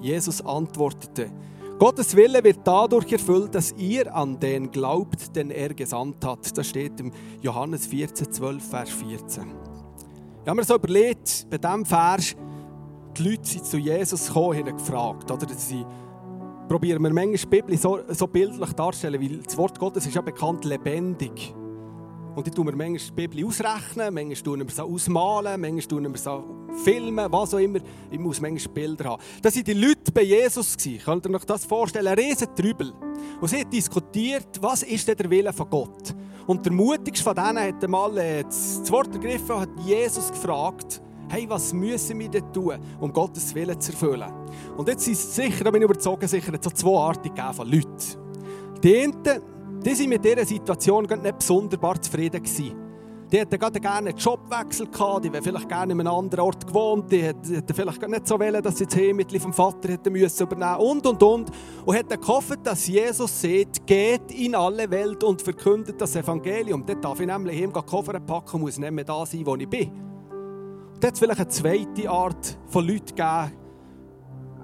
[0.00, 1.30] Jesus antwortete,
[1.80, 6.56] Gottes Wille wird dadurch erfüllt, dass ihr an den glaubt, den er gesandt hat.
[6.56, 7.10] Das steht im
[7.40, 9.46] Johannes 14, 12, Vers 14.
[10.42, 12.36] Ich habe mir so überlegt, bei diesem Vers,
[13.16, 15.30] die Leute sind zu Jesus gekommen, haben gefragt.
[15.30, 15.86] Oder sie
[16.70, 20.20] probieren wir manchmal die Bibel so, so bildlich darzustellen, weil das Wort Gottes ist ja
[20.20, 21.52] bekannt lebendig.
[22.36, 26.08] Und ich tue mir manchmal die Bibel ausrechnen, manchmal ich mir so ausmalen, manchmal ich
[26.08, 26.44] mir so
[26.84, 27.80] filmen, was auch immer.
[28.08, 29.22] Ich muss manchmal Bilder haben.
[29.42, 30.76] Das waren die Leute bei Jesus.
[31.04, 32.06] Könnt ihr euch das vorstellen?
[32.06, 32.92] Ein riesen Trübel.
[33.40, 36.14] Und sie haben diskutiert, was ist denn der Wille von Gott?
[36.46, 41.02] Und der mutigste von denen hat einmal äh, das Wort ergriffen und hat Jesus gefragt,
[41.30, 44.30] hey, was müssen wir denn tun, um Gottes Willen zu erfüllen?
[44.76, 47.96] Und jetzt sind es sicher, da bin ich überzeugt, sicher so zwei Arten von Leuten.
[48.82, 52.42] Die einen, die waren mit dieser Situation nicht besonders zufrieden.
[52.42, 52.90] Gewesen.
[53.30, 56.66] Die hätten gerade gerne einen Jobwechsel gehabt, die hätten vielleicht gerne in einem anderen Ort
[56.66, 60.42] gewohnt, die hätten vielleicht nicht so wollen, dass sie das Heimmittel vom Vater hätten müssen
[60.42, 61.50] übernehmen und, und, und.
[61.84, 66.84] Und hätten gehofft, dass Jesus sagt, geht in alle Welt und verkündet das Evangelium.
[66.84, 69.68] Dort darf ich nämlich heim Koffer packen und muss nicht mehr da sein, wo ich
[69.68, 70.09] bin.
[71.02, 73.52] Es vielleicht eine zweite Art von Leuten gegeben,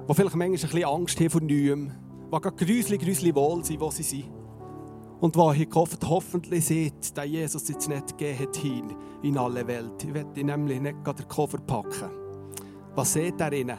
[0.08, 1.92] die vielleicht manchmal ein bisschen Angst haben vor Neuem,
[2.26, 4.30] die gerade grüselig, grüselig wohl sind, wo sie sind.
[5.20, 10.04] Und wo ich gehofft, hoffentlich sieht, dass Jesus jetzt nicht gegeben hin in alle Welt.
[10.04, 12.10] Ich werde nämlich nicht gerade den Koffer packen.
[12.94, 13.78] Was seht ihr innen?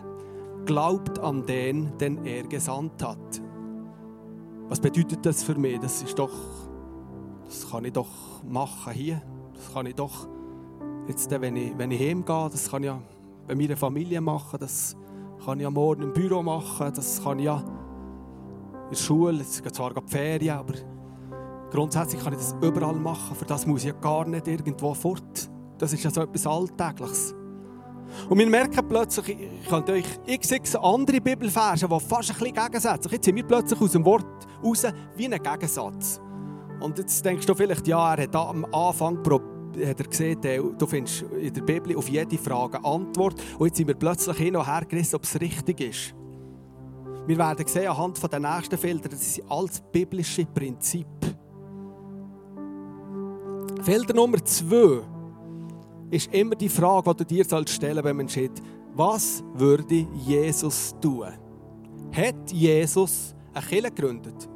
[0.65, 3.41] Glaubt an den, den er gesandt hat.
[4.67, 5.79] Was bedeutet das für mich?
[5.79, 6.33] Das ist doch,
[7.45, 9.21] das kann ich doch machen hier.
[9.53, 10.27] Das kann ich doch,
[11.07, 13.01] jetzt, wenn ich, wenn ich heimgehe, das kann ich ja
[13.47, 14.59] bei meiner Familie machen.
[14.59, 14.95] Das
[15.45, 16.91] kann ich ja morgen im Büro machen.
[16.95, 19.41] Das kann ich ja in der Schule.
[19.41, 20.73] Es geht zwar die Ferien, aber
[21.71, 25.49] Grundsätzlich kann ich das überall machen, für das muss ich ja gar nicht irgendwo fort.
[25.77, 27.35] Das ist ja so etwas Alltägliches.
[28.29, 33.11] Und wir merken plötzlich, ich könnte euch x andere Bibelverse, die fast ein bisschen gegensätzlich
[33.11, 34.85] Jetzt sind wir plötzlich aus dem Wort raus
[35.17, 36.21] wie ein Gegensatz.
[36.79, 39.21] Und jetzt denkst du vielleicht, ja, er hat am Anfang
[39.85, 43.35] hat er gesehen, du findest in der Bibel auf jede Frage Antwort.
[43.57, 46.15] Und jetzt sind wir plötzlich hin und her gerissen, ob es richtig ist.
[47.27, 51.35] Wir werden sehen, anhand der nächsten Filter, das sind alles biblische Prinzipien.
[53.81, 55.01] Felder Nummer zwei
[56.09, 58.61] ist immer die Frage, die du dir stellen sollst, wenn man entscheidet,
[58.93, 61.27] was würde Jesus tun?
[62.11, 64.49] Hat Jesus eine Kirche gegründet?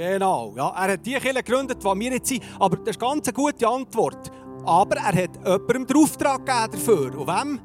[0.00, 2.42] Genau, ja, er hat die Kirche gegründet, die wir jetzt sind.
[2.58, 4.32] Aber das ist ganz eine gute Antwort.
[4.64, 7.18] Aber er hat jemandem den Auftrag gegeben dafür.
[7.18, 7.60] Und wem?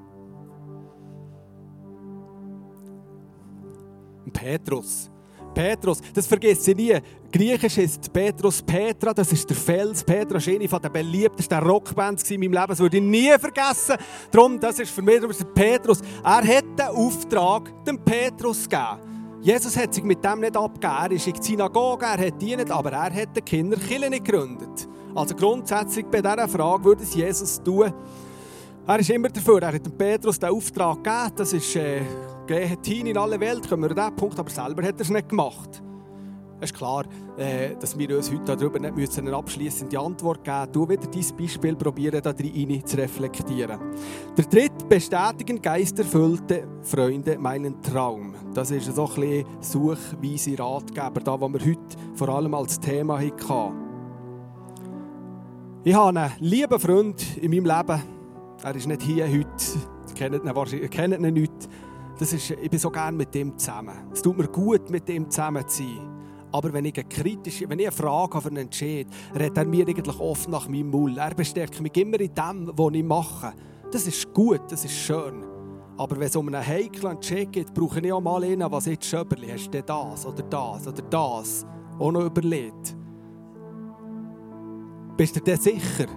[4.34, 5.10] Petrus.
[5.54, 7.00] Petrus, das vergisst sie nie.
[7.32, 10.04] Griechisch ist Petrus Petra, das ist der Fels.
[10.04, 12.68] Petra war eine der beliebtesten Rockbands in meinem Leben.
[12.68, 13.96] Das würde ich nie vergessen.
[14.30, 16.02] Darum, das ist für mich der Petrus.
[16.22, 19.15] Er hat den Auftrag dem Petrus gegeben.
[19.46, 20.98] Jesus hat sich mit dem nicht abgegeben.
[21.02, 24.90] Er ist in die Synagoge, er hat dienet, aber er hat den Kinderkillen nicht gegründet.
[25.14, 27.94] Also grundsätzlich bei dieser Frage würde es Jesus tun.
[28.88, 29.62] Er ist immer dafür.
[29.62, 31.32] Er hat dem Petrus den Auftrag gegeben.
[31.36, 32.02] Das ist äh,
[32.48, 35.12] geht hin in alle Welt, kommen wir an diesen Punkt, aber selber hat er es
[35.12, 35.84] nicht gemacht.
[36.62, 37.04] Es ist klar,
[37.38, 40.72] äh, dass wir uns heute darüber nicht müssen eine abschließende Antwort geben müssen.
[40.72, 43.78] Du wieder dein Beispiel probieren, da rein zu reflektieren.
[44.38, 48.36] Der dritte, bestätigen geisterfüllte Freunde meinen Traum.
[48.54, 53.20] Das ist so ein bisschen suchweise Ratgeber, da, was wir heute vor allem als Thema
[53.20, 53.86] hatten.
[55.84, 58.02] Ich habe einen lieben Freund in meinem Leben.
[58.64, 59.46] Er ist nicht hier heute.
[60.08, 61.70] Ihr kennt ihn, wahrscheinlich, ihr kennt ihn nicht.
[62.18, 64.10] Das ist, ich bin so gerne mit dem zusammen.
[64.14, 66.15] Es tut mir gut, mit dem zusammen zu sein.
[66.56, 70.18] Aber wenn ich eine kritische, wenn ich eine Frage habe, Entscheid, redet er mir eigentlich
[70.22, 71.18] oft nach meinem Mund.
[71.18, 73.54] Er bestärkt mich immer in dem, was ich mache.
[73.92, 75.44] Das ist gut, das ist schön.
[75.98, 79.04] Aber wenn es um einen heiklen Entscheid geht, brauche ich auch mal einen, was jetzt
[79.04, 81.66] Schöberli, hast du das oder das oder das
[82.00, 82.96] auch noch überlegt?
[85.18, 86.08] Bist du dir sicher?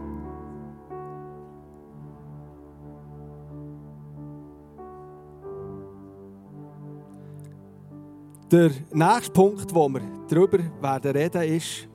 [8.50, 11.86] Der nächste Punkt, wo wir darüber werden reden, ist,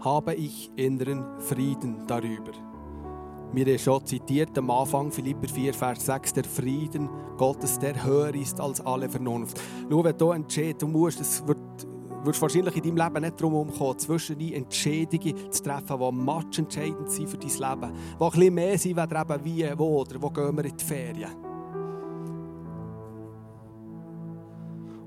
[0.00, 2.52] habe ich inneren Frieden darüber.
[3.52, 8.34] Wir haben schon zitiert am Anfang Philipper 4, Vers 6, der Frieden Gottes, der höher
[8.34, 9.60] ist als alle Vernunft.
[9.90, 11.58] Schau, wenn du entscheidest, du musst, es wird,
[12.24, 17.28] wirst wahrscheinlich in deinem Leben nicht darum kommen, zwischen Entscheidungen zu treffen, die matchentscheidend sind
[17.28, 17.92] für dein Leben.
[18.18, 21.51] Die ein bisschen mehr sind, wie, wo oder wo gehen wir in die Ferien.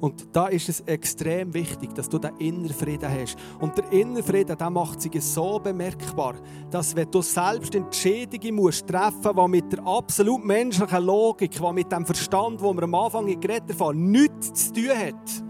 [0.01, 3.37] Und da ist es extrem wichtig, dass du den inneren Frieden hast.
[3.59, 6.35] Und der innere Frieden, der macht sich so bemerkbar,
[6.69, 11.91] dass wenn du selbst Entscheidungen musst treffen die mit der absolut menschlichen Logik, die mit
[11.91, 15.43] dem Verstand, wo wir am Anfang geredet haben, nichts zu tun hat.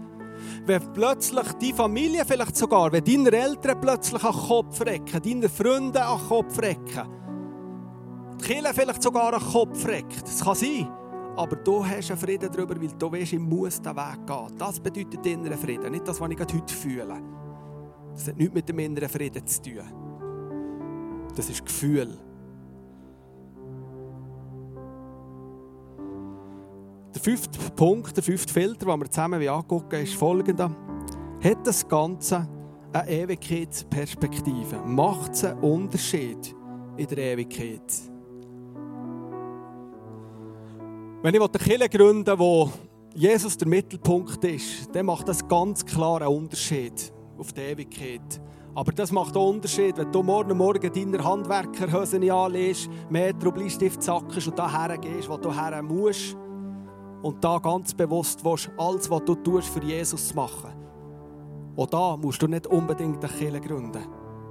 [0.64, 5.48] Wenn plötzlich die Familie vielleicht sogar, wenn deine Eltern plötzlich an den Kopf recken, deine
[5.48, 7.08] Freunde an den Kopf recken,
[8.40, 10.88] die Kinder vielleicht sogar an den Kopf recken, das kann sein
[11.36, 14.58] aber du hast einen Frieden darüber, weil du weißt, ich muss den Weg gehen.
[14.58, 17.22] Das bedeutet inneren Frieden, nicht das, was ich heute fühle.
[18.14, 19.82] Das hat nichts mit dem inneren Frieden zu tun.
[21.34, 22.16] Das ist Gefühl.
[27.14, 30.70] Der fünfte Punkt, der fünfte Filter, den wir zusammen angucken, ist folgender.
[31.42, 32.48] Hat das Ganze
[32.92, 34.78] eine Ewigkeitsperspektive?
[34.86, 36.54] Macht es einen Unterschied
[36.96, 38.15] in der Ewigkeit?
[41.22, 42.70] Wenn ich eine Kirche gründen wo
[43.14, 48.40] Jesus der Mittelpunkt ist, dann macht das ganz klar einen Unterschied auf die Ewigkeit.
[48.74, 54.46] Aber das macht einen Unterschied, wenn du morgen Morgen deine Handwerkerhosen anlegst, Metro Bleistift sackst
[54.46, 56.36] und daher gehst, wo du her musst.
[57.22, 60.70] Und da ganz bewusst willst, alles, was du tust, für Jesus zu machen.
[61.76, 64.04] Auch da musst du nicht unbedingt eine Kirche gründen.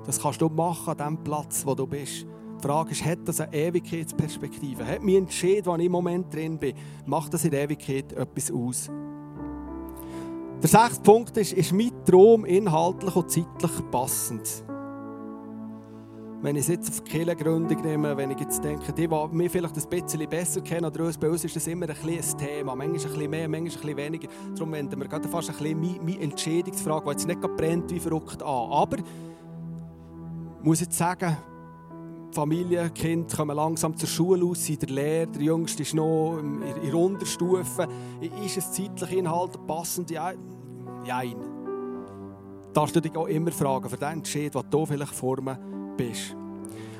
[0.04, 2.26] Das kannst du machen an dem Platz, wo du bist.
[2.58, 4.86] Die Frage ist, hat das eine Ewigkeitsperspektive?
[4.88, 8.52] Hat mich entschieden, wo ich im Moment drin bin, macht das in der Ewigkeit etwas
[8.52, 8.90] aus?
[10.62, 14.64] Der sechste Punkt ist, ist mein Traum inhaltlich und zeitlich passend?
[16.42, 19.52] Wenn ich es jetzt auf die Kirchengründung nehme, wenn ich jetzt denke, die, die mich
[19.52, 22.76] vielleicht ein bisschen besser kennen oder uns, bei uns ist das immer ein, ein Thema.
[22.76, 24.28] Manchmal ein bisschen mehr, manchmal ein bisschen weniger.
[24.54, 28.00] Darum wenden wir gerade fast ein bisschen meine, meine Entscheidungsfrage, die jetzt nicht brennt wie
[28.00, 28.72] verrückt an.
[28.72, 29.06] Aber ich
[30.64, 31.36] muss jetzt sagen,
[32.36, 36.60] Familie, Kind kommen langsam zur Schule aus, sind der Lehrer, der Jüngste ist noch in
[36.84, 37.88] der Unterstufe.
[38.44, 40.12] Ist es zeitlich Inhalt passend?
[40.12, 40.34] Ja,
[41.08, 41.36] nein.
[42.74, 45.58] Darfst du dich auch immer fragen, für den Entscheid, was du vielleicht vor mir
[45.96, 46.36] bist.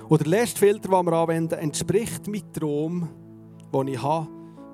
[0.08, 3.10] Und der letzte Filter, den wir anwenden, entspricht meinem Traum,
[3.74, 4.30] den ich habe,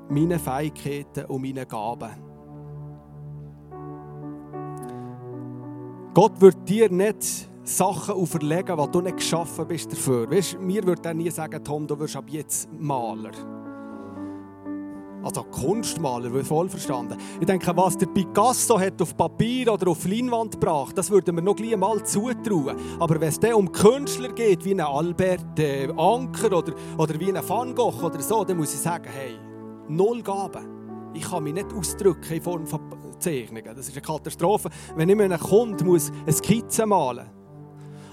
[0.09, 2.11] meinen Fähigkeiten und meinen Gaben.
[6.13, 10.29] Gott wird dir nicht Sachen auferlegen, die du nicht geschaffen bist dafür.
[10.29, 13.31] Weißt, mir würde er nie sagen, Tom, du wirst ab jetzt Maler.
[15.23, 17.15] Also Kunstmaler, voll verstanden.
[17.39, 21.43] Ich denke, was der Picasso hat auf Papier oder auf Leinwand gebracht, das würde man
[21.43, 22.75] noch gleich mal zutrauen.
[22.99, 27.31] Aber wenn es dann um Künstler geht, wie ein Albert äh, Anker oder, oder wie
[27.31, 29.37] ein Van Gogh oder so, dann muss ich sagen, hey,
[29.87, 31.11] null Gaben.
[31.13, 32.79] Ich kann mich nicht ausdrücken in Form von
[33.19, 33.75] Zeichnungen.
[33.75, 34.69] Das ist eine Katastrophe.
[34.95, 37.40] Wenn ich mir einen Kunden muss eine Skizze malen muss,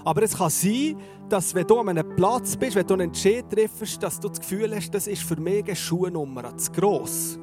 [0.03, 0.95] aber es kann sein,
[1.27, 4.39] dass wenn du an einem Platz bist, wenn du einen Entscheid triffst, dass du das
[4.39, 7.39] Gefühl hast, das ist für mich eine Schuhnummer zu gross.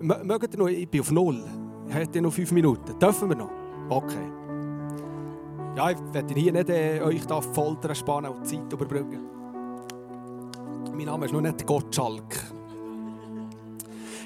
[0.00, 0.68] Mögt ihr noch?
[0.68, 1.44] Ich bin auf Null.
[1.88, 2.98] Ich hätte noch fünf Minuten.
[2.98, 3.50] Dürfen wir noch?
[3.88, 4.32] Okay.
[5.76, 9.20] Ja, ich werde hier nicht äh, euch da foltern, spannen und Zeit überbrücken.
[10.92, 12.57] Mein Name ist noch nicht Gottschalk.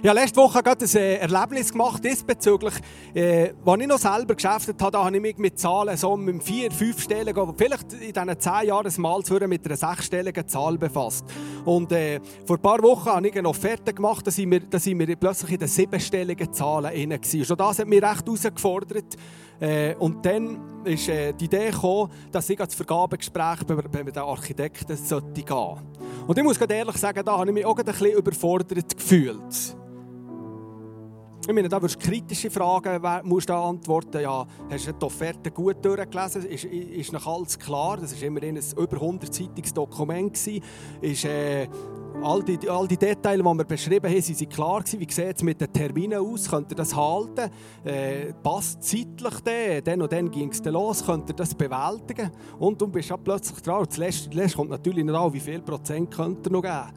[0.02, 2.74] Ich habe letzte Woche gerade ein äh, Erlebnis gemacht diesbezüglich.
[3.14, 6.42] Äh, als ich noch selber geschäftet habe, da habe ich mich mit Zahlen so mit
[6.42, 11.24] vier, fünf Stellen, vielleicht in diesen zehn Jahren mal zu mit einer sechsstelligen Zahl befasst.
[11.64, 15.52] Und äh, vor ein paar Wochen habe ich eine Offerte gemacht, da sind wir, plötzlich
[15.52, 17.44] in den siebenstelligen Zahlen drin.
[17.44, 19.16] Schon das hat mich recht herausgefordert.
[19.60, 24.18] Äh, und dann ist äh, die Idee gekommen, dass ich das Vergabegespräch bei, bei den
[24.18, 25.78] Architekten sollte gehen
[26.26, 29.76] Und ich muss ehrlich sagen, da habe ich mich auch ein bisschen überfordert gefühlt.
[31.44, 34.20] Ich meine, da wirst du kritische Fragen musst du antworten.
[34.20, 36.46] Ja, hast du die Offerte gut durchgelesen?
[36.46, 37.96] Ist, ist noch alles klar?
[37.96, 40.38] Das war immerhin ein über 100-seitiges Dokument.
[41.00, 41.66] Ist, äh,
[42.22, 45.00] all, die, all die Details, die wir beschrieben haben, sind klar gewesen.
[45.00, 46.48] Wie sieht es mit den Terminen aus?
[46.48, 47.50] Könnt ihr das halten?
[47.82, 49.82] Äh, passt zeitlich denn?
[49.82, 51.04] Dann und dann ging es los.
[51.04, 52.30] Könnt ihr das bewältigen?
[52.60, 53.80] Und du bist plötzlich dran.
[53.80, 56.92] Und zuletzt, zuletzt kommt natürlich nicht an, wie viel Prozent könnt ihr noch geben.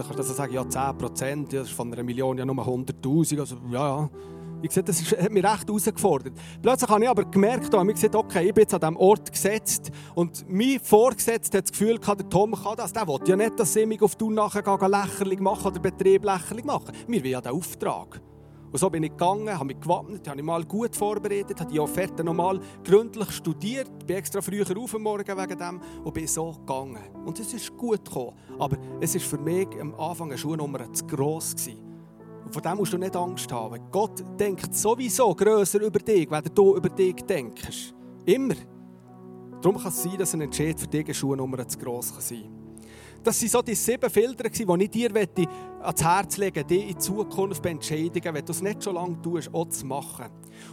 [0.00, 2.56] Dann kannst du also sagen, ja 10 Prozent, das ist von einer Million ja nur
[2.66, 3.38] 100'000.
[3.38, 4.10] Also, ja, ja.
[4.62, 6.32] Ich sehe, das hat mich recht herausgefordert.
[6.62, 9.90] Plötzlich habe ich aber gemerkt, ich gesagt, okay, ich bin jetzt an diesem Ort gesetzt
[10.14, 13.76] und mein Vorgesetzter hat das Gefühl der Tom kann das, der will ja nicht, dass
[13.76, 16.92] ich mich auf Tour nachher lächerlich machen oder Betrieb lächerlich machen.
[17.06, 18.22] Wir wollen ja den Auftrag.
[18.72, 21.80] Und so bin ich gegangen, habe mich gewappnet, habe mich mal gut vorbereitet, habe die
[21.80, 26.52] Offerte nochmal gründlich studiert, bin extra früher auf am Morgen wegen dem und bin so
[26.52, 27.02] gegangen.
[27.24, 31.04] Und es ist gut gekommen, aber es ist für mich am Anfang eine Schuhnummer zu
[31.06, 31.84] gross gewesen.
[32.44, 33.80] Und von dem musst du nicht Angst haben.
[33.90, 37.92] Gott denkt sowieso grösser über dich, wenn du über dich denkst.
[38.24, 38.54] Immer.
[39.60, 42.59] Darum kann es sein, dass ein Entscheid für dich eine Schuhnummer zu gross sein kann.
[43.22, 45.14] Das waren so die sieben Filter, die ich dir
[45.82, 49.20] ans Herz legen möchte, die in Zukunft bei Entscheidungen, wenn du es nicht schon lange
[49.20, 50.26] tust, auch zu machen.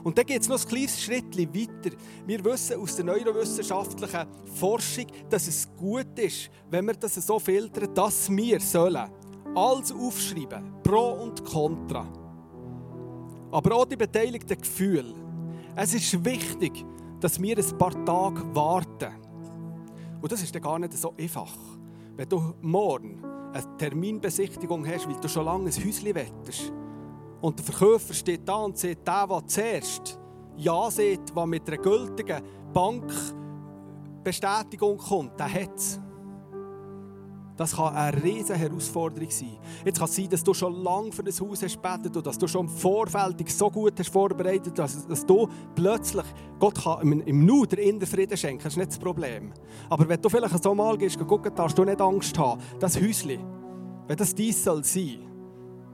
[0.03, 1.95] Und dann geht es noch ein kleines Schritt weiter.
[2.25, 7.93] Wir wissen aus der neurowissenschaftlichen Forschung, dass es gut ist, wenn wir das so filtern,
[7.93, 9.09] dass wir sollen
[9.53, 12.07] alles aufschreiben, Pro und Contra.
[13.51, 15.15] Aber auch die beteiligten Gefühle.
[15.75, 16.85] Es ist wichtig,
[17.19, 19.13] dass wir ein paar Tage warten.
[20.21, 21.53] Und das ist dann gar nicht so einfach.
[22.17, 26.73] Wenn du morgen eine Terminbesichtigung hast, weil du schon lange ein Häuschen wettest,
[27.41, 30.19] und der Verkäufer steht da und sagt, der, der zuerst
[30.57, 32.41] Ja sagt, der mit einer gültigen
[32.73, 35.99] Bankbestätigung kommt, der hat es.
[37.57, 39.57] Das kann eine riesige Herausforderung sein.
[39.83, 42.37] Jetzt kann es sein, dass du schon lange für ein Haus hast gebetet und dass
[42.37, 46.25] du schon im Vorfeld so gut hast vorbereitet hast, dass du plötzlich,
[46.59, 49.51] Gott kann im Nu der inneren Frieden schenken, das ist nicht das Problem.
[49.89, 53.39] Aber wenn du vielleicht so mal gehst, gucken darfst du nicht Angst haben, das Häuschen,
[54.07, 55.17] wenn das dies soll sein,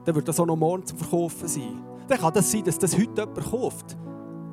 [0.04, 1.82] dann wird das auch noch morgen zum Verkaufen sein.
[2.06, 3.96] Dann kann das sein, dass das heute jemand kauft.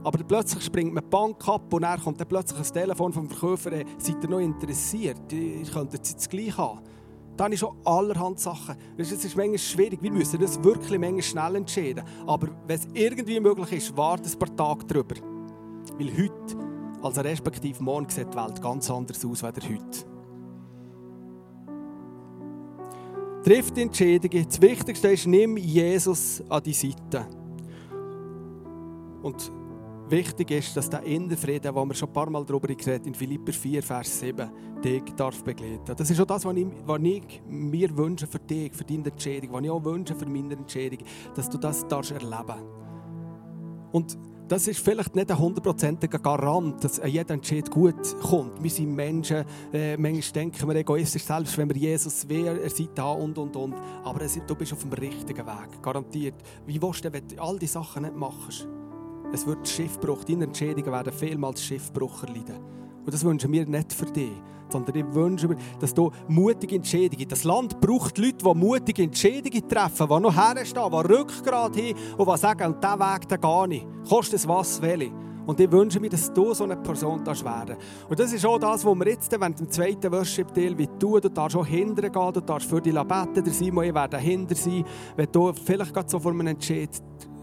[0.04, 3.30] Aber plötzlich springt man die Bank ab und dann kommt dann plötzlich ein Telefon vom
[3.30, 5.32] Verkäufer, seid ihr noch interessiert?
[5.32, 6.80] Ihr könntet es gleich haben.
[7.38, 8.76] Da habe ich schon allerhand Sachen.
[8.98, 10.02] Es ist manchmal schwierig.
[10.02, 12.04] Wir müssen das wirklich manchmal schnell entscheiden.
[12.28, 15.16] Aber wenn es irgendwie möglich ist, warte ein paar Tage drüber.
[15.98, 16.58] Weil heute,
[17.02, 20.06] also respektive morgen, sieht die Welt ganz anders aus als heute.
[23.44, 24.46] Trifft die Entscheidungen.
[24.46, 27.26] Das Wichtigste ist, nimm Jesus an die Seite.
[29.24, 29.52] Und
[30.12, 33.16] wichtig ist, dass der innere Frieden, wo wir schon ein paar Mal darüber geredet in
[33.16, 34.52] Philipper 4, Vers 7,
[34.84, 35.96] dich darf begleiten.
[35.96, 39.54] Das ist auch das, was ich, was ich mir wünsche für dich, für deine Entscheidung,
[39.54, 41.00] was ich auch wünsche für meine Entscheidung,
[41.36, 42.62] dass du das darfst erleben
[43.92, 44.18] Und
[44.52, 48.62] das ist vielleicht nicht ein hundertprozentiger Garant, dass jeder Entscheid gut kommt.
[48.62, 52.90] Wir sind Menschen, äh, manchmal denken wir egoistisch, selbst wenn wir Jesus wäre, er sei
[52.94, 53.76] da und und und.
[54.04, 56.36] Aber du bist auf dem richtigen Weg, garantiert.
[56.66, 58.68] Wie willst du, wenn du all diese Sachen nicht machst?
[59.34, 60.24] Es wird Schiffbruch.
[60.26, 62.58] Deine Entscheidungen werden vielmals Schiffbruch erleiden.
[63.06, 64.32] Und das wünschen wir nicht für dich,
[64.70, 67.28] sondern ich wünsche mir, dass du mutige Entscheidungen.
[67.28, 72.30] Das Land braucht Leute, die mutige Entscheidungen treffen, die noch herstehen, die Rückgrat haben und
[72.30, 73.88] die sagen, diesen Weg den gar nicht.
[74.08, 75.12] Kostet es was, welche.
[75.46, 77.78] Und ich wünsche mir, dass du so eine Person werden darfst.
[78.10, 81.20] Und das ist auch das, was wir jetzt während dem zweiten Worship-Teil tun.
[81.22, 84.56] Du darfst auch hinterher gehen, du darfst für die Labette der Simon, ich werde dahinter
[84.56, 84.86] sein.
[85.16, 86.90] Wenn du vielleicht gerade so vor einem Entscheid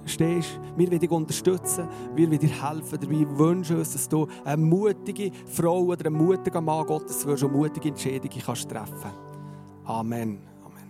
[0.08, 0.58] stehst.
[0.76, 2.98] Wir wollen dich unterstützen, wir wollen dir helfen.
[3.00, 7.52] Dabei wünschen uns, dass du eine mutige Frau oder ein mutiger Mann Gottes wirst und
[7.52, 8.68] mutige Entscheidungen kannst.
[9.84, 10.40] Amen.